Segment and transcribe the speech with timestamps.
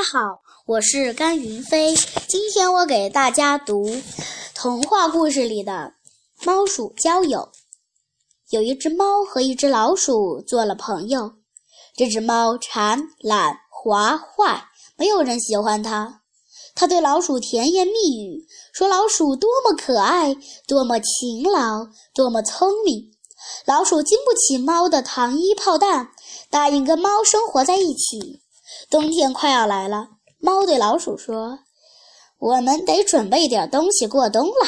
[0.00, 1.94] 大家好，我是甘云飞。
[2.26, 3.84] 今天我给大家读
[4.54, 5.92] 童话故事里的
[6.46, 7.40] 《猫鼠交友》。
[8.48, 11.32] 有一只猫和一只老鼠做了朋友。
[11.94, 14.64] 这只猫馋、懒、滑、坏，
[14.96, 16.22] 没有人喜欢它。
[16.74, 17.92] 它对老鼠甜言蜜
[18.24, 20.34] 语，说老鼠多么可爱，
[20.66, 23.12] 多么勤劳，多么聪明。
[23.66, 26.08] 老鼠经不起猫的糖衣炮弹，
[26.48, 28.40] 答应跟猫生活在一起。
[28.90, 30.08] 冬天快要来了，
[30.38, 31.58] 猫对老鼠说
[32.38, 34.66] ：“我们得准备点东西过冬了，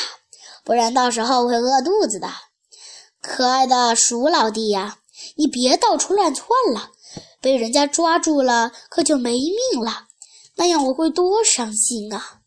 [0.65, 2.29] 不然到时候会饿肚子的。”
[3.23, 4.99] 可爱的鼠老弟呀，
[5.37, 6.91] 你别到处乱窜了，
[7.41, 10.07] 被人家抓住了可就没命了，
[10.57, 12.41] 那样我会多伤心啊！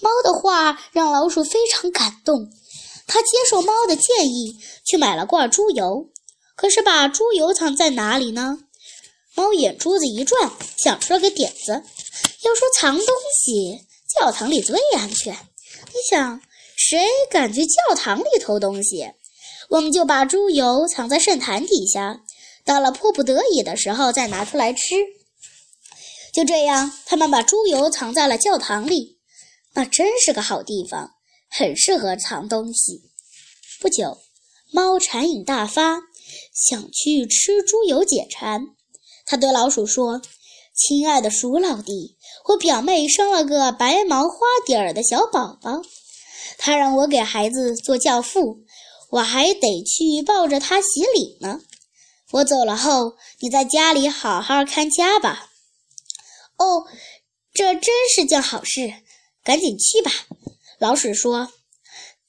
[0.00, 2.50] 猫的话让老鼠非常感动，
[3.06, 6.08] 它接受猫的建议，去买了罐猪油。
[6.54, 8.58] 可是把猪油藏在哪里呢？
[9.38, 10.50] 猫眼珠子一转，
[10.82, 11.70] 想出了个点子。
[11.70, 13.06] 要说藏东
[13.40, 15.32] 西，教堂里最安全。
[15.32, 16.42] 你想，
[16.76, 19.08] 谁敢去教堂里偷东西？
[19.70, 22.20] 我们就把猪油藏在圣坛底下，
[22.64, 24.96] 到了迫不得已的时候再拿出来吃。
[26.34, 29.18] 就这样，他们把猪油藏在了教堂里。
[29.74, 31.12] 那真是个好地方，
[31.48, 33.02] 很适合藏东西。
[33.80, 34.18] 不久，
[34.72, 36.00] 猫馋瘾大发，
[36.52, 38.74] 想去吃猪油解馋。
[39.30, 40.22] 他对老鼠说
[40.74, 45.82] ：“亲爱的鼠老弟，我表妹生了个白毛花底儿的小宝宝，
[46.56, 48.60] 她让我给孩子做教父，
[49.10, 51.60] 我还得去抱着她洗礼呢。
[52.30, 55.50] 我走了后，你在家里好好看家吧。
[56.56, 56.86] ”“哦，
[57.52, 58.94] 这真是件好事，
[59.44, 60.10] 赶紧去吧。”
[60.80, 61.52] 老鼠说，“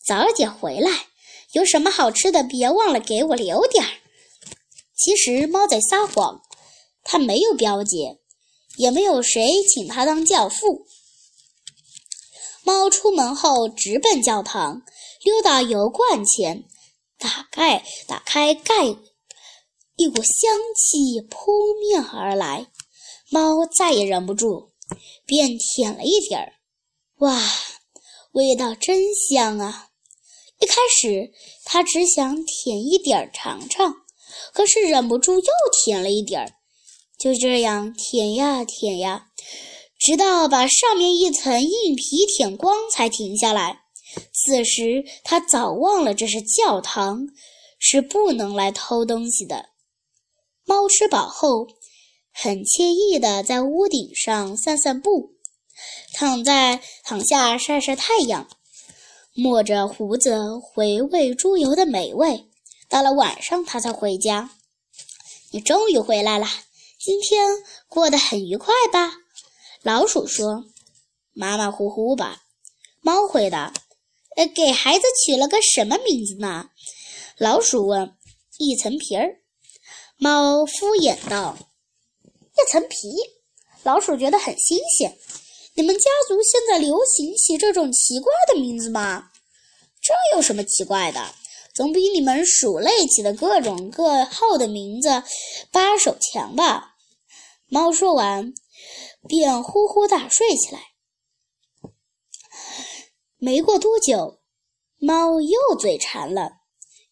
[0.05, 1.07] 早点回来，
[1.53, 3.89] 有什么好吃的，别忘了给我留点儿。”
[4.97, 6.41] 其实猫在撒谎。
[7.11, 8.19] 他没有表姐，
[8.77, 10.85] 也没有谁请他当教父。
[12.61, 14.83] 猫出门后直奔教堂，
[15.23, 16.65] 溜到油罐前，
[17.17, 18.85] 打盖打开盖，
[19.95, 22.67] 一股香气扑面而来。
[23.31, 24.69] 猫再也忍不住，
[25.25, 26.53] 便舔了一点儿。
[27.21, 27.41] 哇，
[28.33, 29.89] 味道真香啊！
[30.59, 31.31] 一开始
[31.65, 33.95] 它只想舔一点儿尝尝，
[34.53, 36.58] 可是忍不住又舔了一点儿。
[37.19, 39.27] 就这样舔呀舔呀，
[39.99, 43.81] 直到把上面一层硬皮舔光，才停下来。
[44.33, 47.27] 此时他早忘了这是教堂，
[47.77, 49.65] 是不能来偷东西的。
[50.65, 51.67] 猫吃饱后，
[52.31, 55.31] 很惬意地在屋顶上散散步，
[56.13, 58.47] 躺在躺下晒晒太阳，
[59.33, 62.45] 抹着胡子回味猪油的美味。
[62.87, 64.51] 到了晚上，他才回家。
[65.51, 66.47] 你终于回来了。
[66.99, 67.47] 今天
[67.87, 69.13] 过得很愉快吧？
[69.83, 70.65] 老鼠说
[71.31, 72.41] ：“马马虎虎吧。”
[72.99, 73.73] 猫回答
[74.35, 76.71] ：“呃，给孩子取了个什么名字呢？”
[77.39, 78.17] 老鼠问。
[78.59, 79.39] “一层皮儿。”
[80.19, 81.57] 猫敷衍道。
[82.51, 82.97] “一层皮。”
[83.83, 85.17] 老鼠觉得很新鲜。
[85.75, 89.29] “你们家族现在流行起这种奇怪的名字吗
[90.03, 91.33] ？”“这有什么奇怪的？
[91.73, 95.23] 总比你们鼠类起的各种各号的名字
[95.71, 96.87] 扒手强吧？”
[97.71, 98.51] 猫说完，
[99.27, 100.81] 便呼呼大睡起来。
[103.37, 104.39] 没过多久，
[104.97, 106.53] 猫又嘴馋了，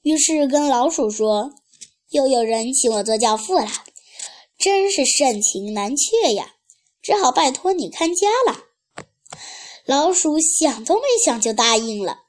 [0.02, 1.52] 于是跟老鼠说
[2.10, 3.68] ：“又有人请我做教父了，
[4.58, 6.56] 真是盛情难却呀！
[7.04, 8.64] 只好拜托你看家了。”
[9.86, 12.24] 老鼠想都没想就答应了。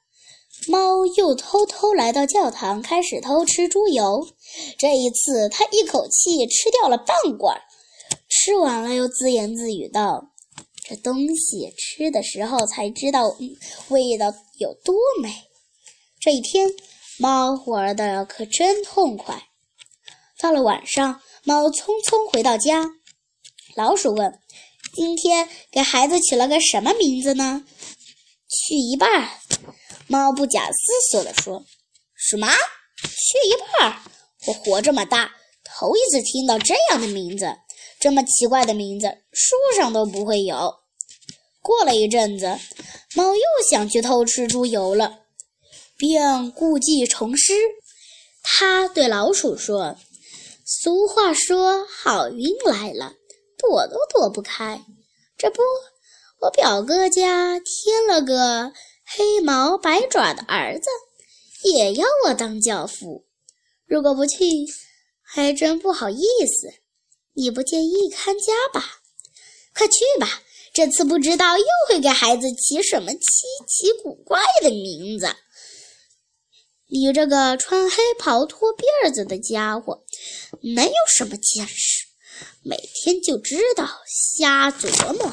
[0.68, 4.28] 猫又偷偷来到教堂，开始偷吃猪油。
[4.78, 7.58] 这一次，它一口气吃掉了半罐。
[8.48, 10.32] 吃完了，又自言自语道
[10.88, 13.28] ：“这东西吃的时候才知道
[13.88, 15.30] 味道有多美。”
[16.18, 16.66] 这一天，
[17.18, 19.48] 猫玩的可真痛快。
[20.38, 22.86] 到了晚上，猫匆匆回到家。
[23.76, 24.40] 老鼠问
[24.96, 27.66] ：“今天给孩子取了个什么名字呢
[28.48, 29.28] ？”“去一半。”
[30.08, 31.66] 猫不假思索地说。
[32.16, 32.48] “什么？
[32.48, 34.00] 去一半？
[34.46, 35.32] 我活这么大，
[35.64, 37.54] 头一次听到这样的名字。”
[38.00, 40.74] 这么奇怪的名字，书上都不会有。
[41.60, 42.56] 过了一阵子，
[43.14, 45.24] 猫又想去偷吃猪油了，
[45.96, 47.54] 便故技重施。
[48.42, 49.96] 他对老鼠说
[50.64, 53.14] ：“俗话说，好运来了，
[53.58, 54.80] 躲都躲不开。
[55.36, 55.60] 这不，
[56.40, 58.72] 我表哥家添了个
[59.04, 60.88] 黑毛白爪的儿子，
[61.64, 63.26] 也要我当教父。
[63.86, 64.46] 如果不去，
[65.22, 66.68] 还真不好意思。”
[67.38, 68.84] 你不介意看家吧？
[69.72, 70.42] 快去吧，
[70.74, 75.28] 这次不知道又会给孩子起什么稀奇古怪的名字。”
[76.90, 80.04] 你这个穿黑袍、脱辫子的家伙，
[80.74, 82.06] 能有什么见识？
[82.64, 85.32] 每天就知道瞎琢磨。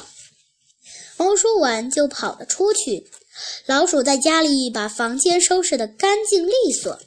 [1.17, 3.09] 猫说完就跑了出去。
[3.65, 6.99] 老鼠在家里把房间收拾得干净利索。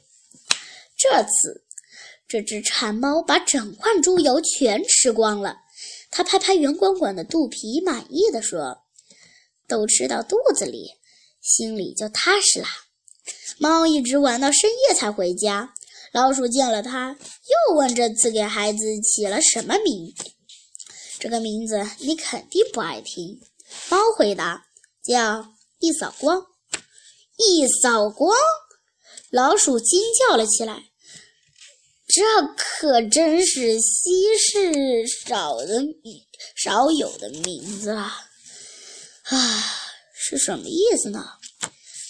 [0.97, 1.63] 这次，
[2.29, 5.57] 这只馋猫把整罐猪油全吃光了。
[6.11, 8.83] 它拍拍圆滚滚的肚皮，满意的说
[9.67, 10.91] ：“都吃到肚子里，
[11.41, 12.67] 心里就踏实了。”
[13.57, 15.73] 猫一直玩到深夜才回家。
[16.11, 17.17] 老鼠见了它，
[17.69, 20.13] 又问：“这次给孩子起了什么名？”
[21.19, 23.41] 这个名字你肯定不爱听。
[23.89, 24.65] 猫回答
[25.03, 26.45] ：“叫一扫光。”
[27.37, 28.35] 一扫光，
[29.29, 30.88] 老鼠惊叫了起来
[32.11, 32.23] ：“这
[32.57, 35.85] 可真是稀世少的
[36.55, 38.27] 少有的名字啊！
[39.25, 39.63] 啊，
[40.13, 41.25] 是什么意思呢？”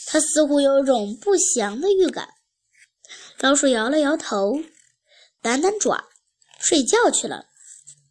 [0.07, 2.29] 他似乎有种不祥的预感。
[3.39, 4.53] 老鼠摇了摇头，
[5.43, 6.05] 掸掸爪，
[6.59, 7.45] 睡觉去了。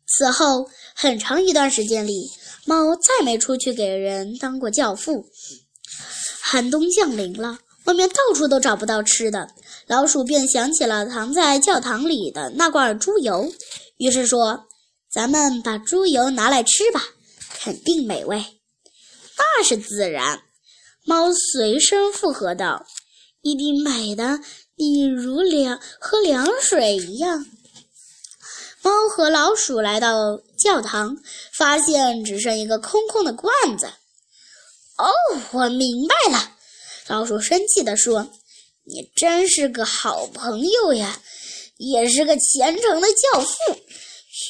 [0.07, 2.31] 此后很长一段时间里，
[2.67, 5.27] 猫再没出去给人当过教父。
[6.43, 7.59] 寒冬降临了，
[7.89, 9.49] 外面到处都找不到吃的，
[9.87, 13.51] 老鼠便想起了藏在教堂里的那罐猪油，
[13.97, 14.67] 于是说
[15.11, 17.03] ：“咱们把猪油拿来吃吧，
[17.63, 18.45] 肯定美味。”
[19.39, 20.43] 那是自然。
[21.07, 22.85] 猫随声附和道
[23.41, 24.41] ：“一定美的。”
[24.77, 27.47] 你如凉喝凉水一样。
[28.83, 31.17] 猫和老鼠来到教堂，
[31.57, 33.87] 发现只剩一个空空的罐子。
[34.99, 35.09] 哦，
[35.53, 36.53] 我明白了。
[37.09, 38.29] 老鼠生气地说
[38.85, 41.21] ：“你真是个好朋友呀，
[41.79, 43.55] 也是个虔诚的教父。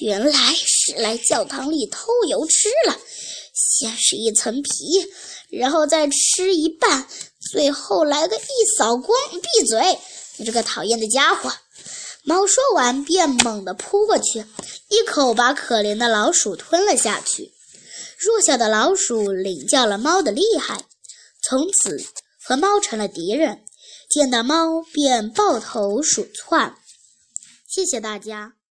[0.00, 2.98] 原来是来教堂里偷油吃了，
[3.54, 4.68] 先是一层皮，
[5.50, 7.06] 然后再吃一半，
[7.52, 8.40] 最后来个一
[8.76, 9.16] 扫光。
[9.30, 9.96] 闭嘴！”
[10.36, 11.52] 你这个讨厌的家伙！
[12.24, 14.44] 猫说完，便猛地扑过去，
[14.88, 17.52] 一口把可怜的老鼠吞了下去。
[18.18, 20.84] 弱小的老鼠领教了猫的厉害，
[21.40, 22.04] 从此
[22.48, 23.62] 和猫成了敌人，
[24.08, 26.78] 见到猫便抱头鼠窜。
[27.66, 28.54] 谢谢大家。